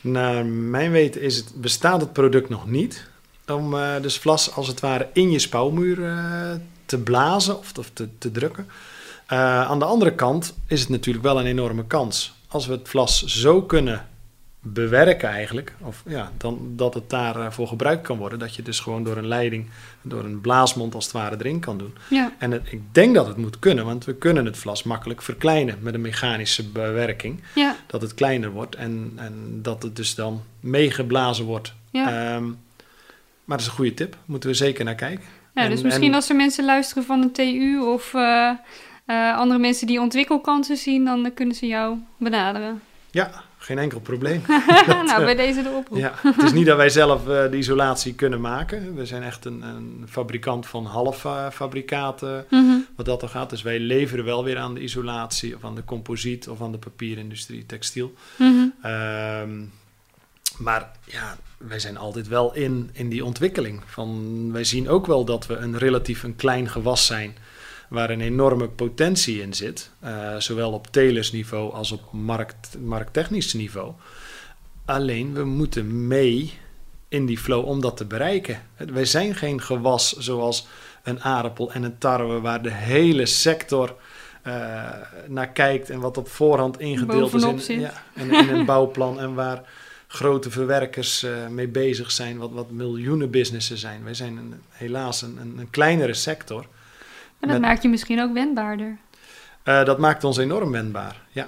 Naar 0.00 0.46
mijn 0.46 0.90
weten 0.90 1.22
is 1.22 1.36
het, 1.36 1.52
bestaat 1.54 2.00
het 2.00 2.12
product 2.12 2.48
nog 2.48 2.66
niet. 2.66 3.08
Om 3.46 3.74
eh, 3.74 4.00
dus 4.02 4.18
vlas 4.18 4.54
als 4.54 4.66
het 4.66 4.80
ware 4.80 5.08
in 5.12 5.30
je 5.30 5.38
spouwmuur 5.38 6.04
eh, 6.04 6.52
te 6.86 6.98
blazen 6.98 7.58
of, 7.58 7.78
of 7.78 7.90
te, 7.92 8.08
te 8.18 8.30
drukken. 8.30 8.68
Eh, 9.26 9.62
aan 9.70 9.78
de 9.78 9.84
andere 9.84 10.14
kant 10.14 10.54
is 10.66 10.80
het 10.80 10.88
natuurlijk 10.88 11.24
wel 11.24 11.40
een 11.40 11.46
enorme 11.46 11.84
kans. 11.86 12.38
Als 12.50 12.66
we 12.66 12.72
het 12.72 12.88
vlas 12.88 13.24
zo 13.24 13.62
kunnen 13.62 14.08
bewerken 14.62 15.28
eigenlijk, 15.28 15.74
of 15.80 16.02
ja, 16.06 16.32
dan 16.36 16.72
dat 16.76 16.94
het 16.94 17.10
daarvoor 17.10 17.66
gebruikt 17.68 18.02
kan 18.02 18.18
worden. 18.18 18.38
Dat 18.38 18.54
je 18.54 18.62
dus 18.62 18.80
gewoon 18.80 19.04
door 19.04 19.16
een 19.16 19.26
leiding, 19.26 19.66
door 20.02 20.24
een 20.24 20.40
blaasmond 20.40 20.94
als 20.94 21.04
het 21.04 21.12
ware 21.12 21.36
erin 21.38 21.60
kan 21.60 21.78
doen. 21.78 21.94
Ja, 22.10 22.32
En 22.38 22.50
het- 22.50 22.72
ik 22.72 22.80
denk 22.92 23.14
dat 23.14 23.26
het 23.26 23.36
moet 23.36 23.58
kunnen, 23.58 23.84
want 23.84 24.04
we 24.04 24.14
kunnen 24.14 24.44
het 24.44 24.56
vlas 24.58 24.82
makkelijk 24.82 25.22
verkleinen 25.22 25.78
met 25.80 25.94
een 25.94 26.00
mechanische 26.00 26.68
bewerking 26.68 27.40
ja, 27.54 27.76
dat 27.86 28.02
het 28.02 28.14
kleiner 28.14 28.50
wordt 28.50 28.74
en, 28.74 29.12
en 29.16 29.58
dat 29.62 29.82
het 29.82 29.96
dus 29.96 30.14
dan 30.14 30.42
meegeblazen 30.60 31.44
wordt. 31.44 31.72
ja. 31.90 32.34
Ehm, 32.34 32.44
maar 33.44 33.58
dat 33.58 33.60
is 33.60 33.66
een 33.66 33.78
goede 33.78 33.94
tip, 33.94 34.16
moeten 34.24 34.48
we 34.50 34.54
zeker 34.56 34.84
naar 34.84 34.94
kijken. 34.94 35.24
ja 35.54 35.62
en- 35.62 35.70
dus 35.70 35.82
misschien 35.82 36.08
en- 36.08 36.14
als 36.14 36.28
er 36.28 36.36
mensen 36.36 36.64
luisteren 36.64 37.04
van 37.04 37.20
de 37.20 37.30
TU 37.30 37.78
of 37.80 38.14
eh, 38.14 38.50
eh, 39.10 39.36
andere 39.36 39.60
mensen 39.60 39.86
die 39.86 40.00
ontwikkelkansen 40.00 40.76
zien, 40.76 41.04
dan 41.04 41.26
eh, 41.26 41.34
kunnen 41.34 41.54
ze 41.54 41.66
jou 41.66 41.98
benaderen. 42.18 42.82
Ja, 43.10 43.30
geen 43.58 43.78
enkel 43.78 44.00
probleem. 44.00 44.42
nou, 45.06 45.24
bij 45.24 45.34
deze 45.34 45.62
de 45.62 45.68
oproep. 45.68 45.98
Ja, 45.98 46.12
het 46.22 46.42
is 46.42 46.52
niet 46.52 46.66
dat 46.66 46.76
wij 46.76 46.88
zelf 46.88 47.28
eh, 47.28 47.50
de 47.50 47.56
isolatie 47.56 48.14
kunnen 48.14 48.40
maken. 48.40 48.94
We 48.94 49.06
zijn 49.06 49.22
echt 49.22 49.44
een, 49.44 49.62
een 49.62 50.04
fabrikant 50.08 50.66
van 50.66 50.84
halffabrikaten, 50.84 52.46
Mhm. 52.50 52.76
wat 52.96 53.06
dat 53.06 53.22
er 53.22 53.28
gaat. 53.28 53.50
Dus 53.50 53.62
wij 53.62 53.78
leveren 53.78 54.24
wel 54.24 54.44
weer 54.44 54.58
aan 54.58 54.74
de 54.74 54.80
isolatie 54.80 55.56
of 55.56 55.64
aan 55.64 55.74
de 55.74 55.84
composiet 55.84 56.48
of 56.48 56.62
aan 56.62 56.72
de 56.72 56.78
papierindustrie, 56.78 57.66
textiel. 57.66 58.14
Mhm. 58.36 58.66
Ehm, 58.82 59.60
maar 60.58 60.90
ja, 61.04 61.36
wij 61.58 61.78
zijn 61.78 61.96
altijd 61.96 62.28
wel 62.28 62.54
in, 62.54 62.90
in 62.92 63.08
die 63.08 63.24
ontwikkeling. 63.24 63.82
Van, 63.86 64.48
wij 64.52 64.64
zien 64.64 64.88
ook 64.88 65.06
wel 65.06 65.24
dat 65.24 65.46
we 65.46 65.56
een 65.56 65.78
relatief 65.78 66.22
een 66.22 66.36
klein 66.36 66.68
gewas 66.68 67.06
zijn 67.06 67.36
waar 67.90 68.10
een 68.10 68.20
enorme 68.20 68.68
potentie 68.68 69.40
in 69.40 69.54
zit. 69.54 69.90
eh, 70.00 70.36
zowel 70.36 70.72
op 70.72 70.86
telersniveau 70.86 71.72
als 71.72 71.92
op 71.92 72.12
markt, 72.12 72.76
markttechnisch 72.80 73.52
niveau. 73.52 73.92
Alleen 74.84 75.34
we 75.34 75.44
moeten 75.44 76.06
mee 76.06 76.52
in 77.08 77.26
die 77.26 77.38
flow 77.38 77.66
om 77.66 77.80
dat 77.80 77.96
te 77.96 78.04
bereiken. 78.04 78.62
Wij 78.76 79.04
zijn 79.04 79.34
geen 79.34 79.60
gewas 79.60 80.12
zoals 80.12 80.66
een 81.02 81.20
aardappel 81.20 81.72
en 81.72 81.82
een 81.82 81.98
tarwe 81.98 82.40
waar 82.40 82.62
de 82.62 82.72
hele 82.72 83.26
sector 83.26 83.96
eh, 84.42 84.88
naar 85.26 85.48
kijkt 85.48 85.90
en 85.90 86.00
wat 86.00 86.16
op 86.16 86.28
voorhand 86.28 86.80
ingedeeld 86.80 87.30
Bovenop 87.30 87.56
is 87.56 87.68
in, 87.68 87.80
ja, 87.80 87.92
in, 88.14 88.30
in 88.30 88.48
een 88.48 88.64
bouwplan 88.64 89.20
en 89.20 89.34
waar 89.34 89.62
grote 90.06 90.50
verwerkers 90.50 91.22
eh, 91.22 91.48
mee 91.48 91.68
bezig 91.68 92.10
zijn, 92.10 92.38
wat, 92.38 92.50
wat 92.50 92.70
miljoenen 92.70 93.30
businessen 93.30 93.78
zijn. 93.78 94.04
Wij 94.04 94.14
zijn 94.14 94.36
een, 94.36 94.54
helaas 94.68 95.22
een, 95.22 95.38
een 95.58 95.70
kleinere 95.70 96.14
sector. 96.14 96.66
En 97.40 97.48
dat 97.48 97.58
Met- 97.60 97.68
maakt 97.68 97.82
je 97.82 97.88
misschien 97.88 98.20
ook 98.22 98.32
wendbaarder. 98.32 98.98
Eh, 99.62 99.84
dat 99.84 99.98
maakt 99.98 100.24
ons 100.24 100.36
enorm 100.36 100.70
wendbaar. 100.70 101.22
Ja. 101.30 101.46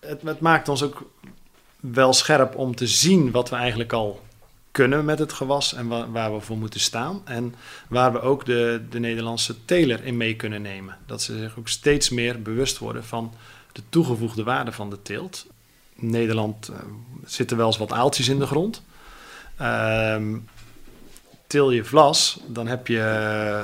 Het, 0.00 0.22
het 0.22 0.40
maakt 0.40 0.68
ons 0.68 0.82
ook 0.82 1.10
wel 1.80 2.12
scherp 2.12 2.56
om 2.56 2.74
te 2.74 2.86
zien 2.86 3.30
wat 3.30 3.50
we 3.50 3.56
eigenlijk 3.56 3.92
al 3.92 4.26
kunnen 4.70 5.04
met 5.04 5.18
het 5.18 5.32
gewas 5.32 5.74
en 5.74 5.88
wa- 5.88 6.10
waar 6.10 6.34
we 6.34 6.40
voor 6.40 6.56
moeten 6.58 6.80
staan. 6.80 7.20
En 7.24 7.54
waar 7.88 8.12
we 8.12 8.20
ook 8.20 8.44
de, 8.44 8.82
de 8.90 8.98
Nederlandse 9.00 9.64
teler 9.64 10.04
in 10.04 10.16
mee 10.16 10.36
kunnen 10.36 10.62
nemen. 10.62 10.96
Dat 11.06 11.22
ze 11.22 11.38
zich 11.38 11.58
ook 11.58 11.68
steeds 11.68 12.08
meer 12.10 12.42
bewust 12.42 12.78
worden 12.78 13.04
van 13.04 13.34
de 13.72 13.82
toegevoegde 13.88 14.42
waarde 14.42 14.72
van 14.72 14.90
de 14.90 15.02
teelt. 15.02 15.46
In 15.94 16.10
Nederland 16.10 16.68
eh, 16.68 16.76
zitten 17.24 17.56
wel 17.56 17.66
eens 17.66 17.76
wat 17.78 17.92
aaltjes 17.92 18.28
in 18.28 18.38
de 18.38 18.46
grond. 18.46 18.82
Ehm 19.56 20.36
til 21.48 21.70
je 21.70 21.84
vlas, 21.84 22.38
dan 22.46 22.66
heb 22.66 22.86
je... 22.86 22.98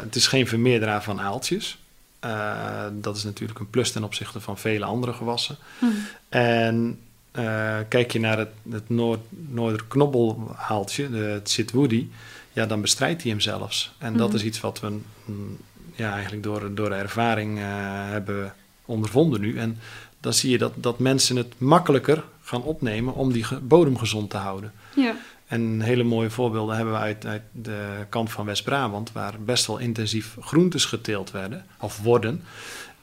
Het 0.03 0.17
is 0.17 0.27
geen 0.27 0.47
vermeerderaar 0.47 1.03
van 1.03 1.21
aaltjes. 1.21 1.79
Eh, 2.21 2.87
dat 2.93 3.17
is 3.17 3.25
natuurlijk 3.25 3.59
een 3.59 3.71
plus 3.71 3.93
ten 3.93 4.05
opzichte 4.05 4.41
van 4.41 4.59
vele 4.59 4.85
andere 4.85 5.13
gewassen. 5.13 5.57
Mhm. 5.79 5.93
En 6.29 6.99
eh, 7.31 7.79
kijk 7.89 8.13
je 8.13 8.21
naar 8.21 8.39
het, 8.39 8.49
het 8.71 8.89
Noord, 8.89 9.21
Noorderknobbelhaaltje, 9.29 11.11
de, 11.11 11.17
het 11.17 11.51
Sitwoody, 11.51 12.07
ja, 12.53 12.67
dan 12.67 12.81
bestrijdt 12.81 13.23
hij 13.23 13.31
hem 13.31 13.41
zelfs. 13.41 13.93
En 13.99 14.17
dat 14.17 14.29
Mhm. 14.29 14.37
is 14.37 14.43
iets 14.43 14.61
wat 14.61 14.81
we 14.81 14.99
mm, 15.25 15.59
ja, 15.95 16.13
eigenlijk 16.13 16.43
door, 16.43 16.75
door 16.75 16.89
de 16.89 16.95
ervaring 16.95 17.59
eh, 17.59 17.65
hebben 18.11 18.55
ondervonden 18.85 19.41
nu. 19.41 19.59
En 19.59 19.79
dan 20.21 20.33
zie 20.33 20.51
je 20.51 20.59
dat, 20.59 20.73
dat 20.77 20.99
mensen 20.99 21.37
het 21.37 21.55
makkelijker 21.59 22.25
gaan 22.45 22.63
opnemen 22.63 23.15
om 23.15 23.33
die 23.33 23.47
bodem 23.63 23.99
gezond 23.99 24.31
te 24.31 24.37
houden. 24.37 24.73
Ja. 24.97 25.17
En 25.47 25.81
hele 25.81 26.03
mooie 26.03 26.31
voorbeelden 26.31 26.77
hebben 26.77 26.95
we 26.95 27.01
uit, 27.01 27.27
uit 27.27 27.43
de 27.53 28.07
kant 28.09 28.31
van 28.31 28.47
West-Brabant, 28.47 29.13
waar 29.13 29.35
best 29.45 29.67
wel 29.67 29.79
intensief 29.79 30.37
groentes 30.41 30.85
geteeld 30.85 31.31
werden, 31.31 31.67
of 31.81 32.01
worden. 32.03 32.43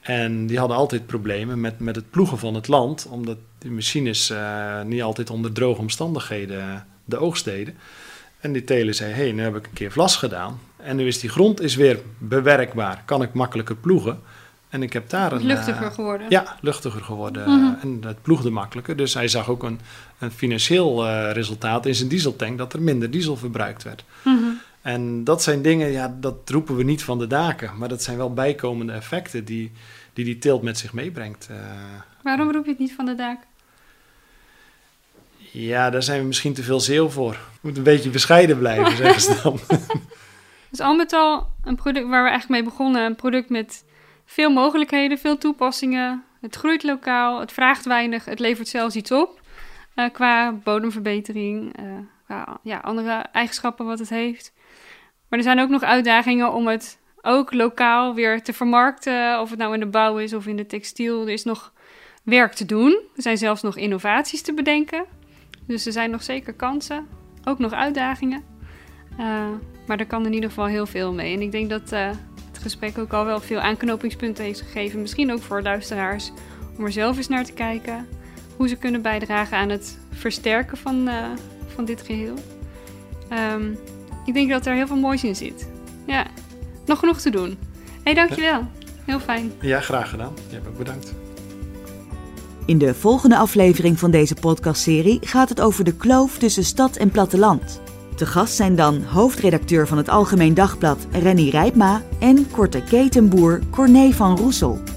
En 0.00 0.46
die 0.46 0.58
hadden 0.58 0.76
altijd 0.76 1.06
problemen 1.06 1.60
met, 1.60 1.78
met 1.78 1.96
het 1.96 2.10
ploegen 2.10 2.38
van 2.38 2.54
het 2.54 2.68
land, 2.68 3.06
omdat 3.10 3.36
die 3.58 3.70
machines 3.70 4.30
eh, 4.30 4.82
niet 4.82 5.02
altijd 5.02 5.30
onder 5.30 5.52
droge 5.52 5.80
omstandigheden 5.80 6.86
de 7.04 7.16
oogst 7.16 7.44
deden. 7.44 7.76
En 8.40 8.52
die 8.52 8.64
teler 8.64 8.94
zei, 8.94 9.12
hé, 9.12 9.22
hey, 9.22 9.32
nu 9.32 9.42
heb 9.42 9.56
ik 9.56 9.66
een 9.66 9.72
keer 9.72 9.92
vlas 9.92 10.16
gedaan. 10.16 10.60
En 10.76 10.96
nu 10.96 11.06
is 11.06 11.20
die 11.20 11.30
grond 11.30 11.60
is 11.60 11.74
weer 11.74 11.98
bewerkbaar, 12.18 13.02
kan 13.04 13.22
ik 13.22 13.32
makkelijker 13.32 13.76
ploegen. 13.76 14.20
En 14.72 14.82
ik 14.82 14.92
heb 14.92 15.08
daar 15.08 15.32
een... 15.32 15.46
Luchtiger 15.46 15.86
eh, 15.86 15.92
geworden. 15.92 16.26
Ja, 16.28 16.56
luchtiger 16.60 17.02
geworden. 17.02 17.42
Mhm. 17.42 17.74
En 17.80 17.98
het 18.06 18.22
ploegde 18.22 18.50
makkelijker. 18.50 18.96
Dus 18.96 19.14
hij 19.14 19.28
zag 19.28 19.48
ook 19.48 19.62
een, 19.62 19.80
een 20.18 20.30
financieel 20.30 21.06
eh, 21.06 21.32
resultaat 21.32 21.86
in 21.86 21.94
zijn 21.94 22.08
dieseltank... 22.08 22.58
dat 22.58 22.72
er 22.72 22.82
minder 22.82 23.10
diesel 23.10 23.36
verbruikt 23.36 23.82
werd. 23.82 24.04
Mhm. 24.24 24.50
En 24.82 25.24
dat 25.24 25.42
zijn 25.42 25.62
dingen, 25.62 25.90
ja, 25.90 26.16
dat 26.20 26.36
roepen 26.44 26.76
we 26.76 26.82
niet 26.82 27.04
van 27.04 27.18
de 27.18 27.26
daken. 27.26 27.70
Maar 27.78 27.88
dat 27.88 28.02
zijn 28.02 28.16
wel 28.16 28.32
bijkomende 28.32 28.92
effecten 28.92 29.44
die 29.44 29.72
die, 30.12 30.24
die 30.24 30.38
teelt 30.38 30.62
met 30.62 30.78
zich 30.78 30.92
meebrengt. 30.92 31.48
Eh, 31.50 31.56
Waarom 32.22 32.52
roep 32.52 32.64
je 32.64 32.70
het 32.70 32.78
niet 32.78 32.94
van 32.94 33.04
de 33.04 33.14
daak? 33.14 33.40
ja, 35.52 35.90
daar 35.90 36.02
zijn 36.02 36.20
we 36.20 36.26
misschien 36.26 36.54
te 36.54 36.62
veel 36.62 36.80
zeeuw 36.80 37.08
voor. 37.08 37.32
We 37.32 37.58
moeten 37.60 37.86
een 37.86 37.94
beetje 37.94 38.10
bescheiden 38.10 38.58
blijven, 38.58 38.96
zeggen 38.96 39.20
ze 39.20 39.40
dan. 39.42 39.60
Dus 40.70 40.80
al 40.80 40.94
met 40.94 41.12
al 41.12 41.46
een 41.64 41.76
product 41.76 42.08
waar 42.08 42.22
we 42.22 42.30
eigenlijk 42.30 42.62
mee 42.62 42.70
begonnen. 42.70 43.04
Een 43.04 43.14
product 43.14 43.50
met 43.50 43.84
veel 44.32 44.50
mogelijkheden, 44.50 45.18
veel 45.18 45.38
toepassingen. 45.38 46.24
Het 46.40 46.56
groeit 46.56 46.82
lokaal, 46.82 47.40
het 47.40 47.52
vraagt 47.52 47.84
weinig, 47.84 48.24
het 48.24 48.38
levert 48.38 48.68
zelfs 48.68 48.96
iets 48.96 49.12
op. 49.12 49.40
eh, 49.94 50.10
qua 50.12 50.52
bodemverbetering, 50.52 51.76
eh, 51.76 51.84
qua 52.24 52.58
ja, 52.62 52.78
andere 52.78 53.12
eigenschappen 53.12 53.86
wat 53.86 53.98
het 53.98 54.08
heeft. 54.08 54.52
Maar 55.28 55.38
er 55.38 55.44
zijn 55.44 55.60
ook 55.60 55.68
nog 55.68 55.82
uitdagingen 55.82 56.52
om 56.52 56.66
het 56.66 56.98
ook 57.22 57.52
lokaal 57.52 58.14
weer 58.14 58.42
te 58.42 58.52
vermarkten. 58.52 59.40
Of 59.40 59.50
het 59.50 59.58
nou 59.58 59.74
in 59.74 59.80
de 59.80 59.86
bouw 59.86 60.18
is 60.18 60.34
of 60.34 60.46
in 60.46 60.56
de 60.56 60.66
textiel. 60.66 61.22
Er 61.22 61.32
is 61.32 61.44
nog 61.44 61.72
werk 62.24 62.52
te 62.52 62.66
doen. 62.66 63.00
Er 63.16 63.22
zijn 63.22 63.38
zelfs 63.38 63.62
nog 63.62 63.76
innovaties 63.76 64.42
te 64.42 64.54
bedenken. 64.54 65.04
Dus 65.66 65.86
er 65.86 65.92
zijn 65.92 66.10
nog 66.10 66.22
zeker 66.22 66.54
kansen. 66.54 67.06
Ook 67.44 67.58
nog 67.58 67.72
uitdagingen. 67.72 68.44
Eh, 69.18 69.48
maar 69.86 69.98
er 69.98 70.06
kan 70.06 70.26
in 70.26 70.32
ieder 70.32 70.48
geval 70.48 70.66
heel 70.66 70.86
veel 70.86 71.12
mee. 71.12 71.34
En 71.34 71.42
ik 71.42 71.52
denk 71.52 71.70
dat 71.70 71.92
gesprek 72.62 72.98
ook 72.98 73.12
al 73.12 73.24
wel 73.24 73.40
veel 73.40 73.60
aanknopingspunten 73.60 74.44
heeft 74.44 74.60
gegeven. 74.60 75.00
Misschien 75.00 75.32
ook 75.32 75.42
voor 75.42 75.62
luisteraars. 75.62 76.32
Om 76.78 76.84
er 76.84 76.92
zelf 76.92 77.16
eens 77.16 77.28
naar 77.28 77.44
te 77.44 77.52
kijken. 77.52 78.08
Hoe 78.56 78.68
ze 78.68 78.76
kunnen 78.76 79.02
bijdragen 79.02 79.56
aan 79.56 79.68
het 79.68 79.98
versterken 80.10 80.76
van, 80.76 81.08
eh, 81.08 81.24
van 81.74 81.84
dit 81.84 82.02
geheel. 82.02 82.34
Ehm, 83.28 83.70
ik 84.24 84.34
denk 84.34 84.50
dat 84.50 84.66
er 84.66 84.74
heel 84.74 84.86
veel 84.86 84.96
moois 84.96 85.24
in 85.24 85.36
zit. 85.36 85.68
Ja, 86.06 86.26
nog 86.86 86.98
genoeg 86.98 87.20
te 87.20 87.30
doen. 87.30 87.48
Hé, 87.48 88.00
hey, 88.02 88.14
dankjewel. 88.14 88.66
Heel 89.04 89.20
fijn. 89.20 89.52
ja, 89.60 89.80
graag 89.80 90.10
gedaan. 90.10 90.32
Jij 90.46 90.54
hebt 90.54 90.68
ook 90.68 90.78
bedankt. 90.78 91.14
In 92.64 92.78
de 92.78 92.94
volgende 92.94 93.36
aflevering 93.36 93.98
van 93.98 94.10
deze 94.10 94.34
podcastserie 94.34 95.18
gaat 95.20 95.48
het 95.48 95.60
over 95.60 95.84
de 95.84 95.94
kloof 95.94 96.38
tussen 96.38 96.64
stad 96.64 96.96
en 96.96 97.10
platteland. 97.10 97.80
Te 98.22 98.28
gast 98.28 98.54
zijn 98.54 98.76
dan 98.76 99.02
hoofdredacteur 99.02 99.86
van 99.88 99.98
het 99.98 100.08
Algemeen 100.08 100.54
Dagblad 100.54 101.06
Renny 101.10 101.48
Rijpma 101.48 102.02
en 102.18 102.50
korte 102.50 102.82
ketenboer 102.82 103.60
Corné 103.70 104.12
van 104.12 104.36
Roesel. 104.36 104.91